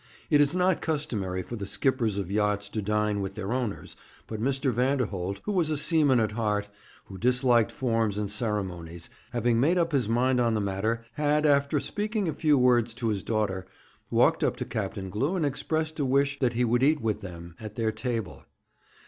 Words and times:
It 0.31 0.41
is 0.41 0.55
not 0.55 0.81
customary 0.81 1.43
for 1.43 1.55
the 1.57 1.67
skippers 1.67 2.17
of 2.17 2.31
yachts 2.31 2.69
to 2.69 2.81
dine 2.81 3.21
with 3.21 3.35
their 3.35 3.53
owners, 3.53 3.95
but 4.25 4.41
Mr. 4.41 4.73
Vanderholt, 4.73 5.41
who 5.43 5.51
was 5.51 5.69
a 5.69 5.77
seaman 5.77 6.19
at 6.19 6.31
heart, 6.31 6.69
who 7.05 7.19
disliked 7.19 7.71
forms 7.71 8.17
and 8.17 8.27
ceremonies, 8.27 9.11
having 9.31 9.59
made 9.59 9.77
up 9.77 9.91
his 9.91 10.09
mind 10.09 10.39
on 10.41 10.55
the 10.55 10.59
matter, 10.59 11.05
had, 11.13 11.45
after 11.45 11.79
speaking 11.79 12.27
a 12.27 12.33
few 12.33 12.57
words 12.57 12.95
to 12.95 13.09
his 13.09 13.21
daughter, 13.21 13.67
walked 14.09 14.43
up 14.43 14.55
to 14.57 14.65
Captain 14.65 15.11
Glew 15.11 15.35
and 15.35 15.45
expressed 15.45 15.99
a 15.99 16.03
wish 16.05 16.39
that 16.39 16.53
he 16.53 16.65
would 16.65 16.81
eat 16.81 16.99
with 16.99 17.21
them 17.21 17.53
at 17.59 17.75
their 17.75 17.91
table. 17.91 18.45